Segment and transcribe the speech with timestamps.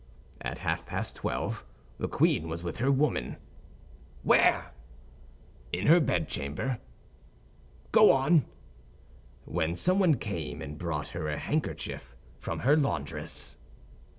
[0.41, 1.63] "At half past twelve
[1.99, 3.37] the queen was with her women—"
[4.23, 4.71] "Where?"
[5.71, 6.79] "In her bedchamber—"
[7.91, 8.45] "Go on."
[9.45, 13.57] "When someone came and brought her a handkerchief from her laundress."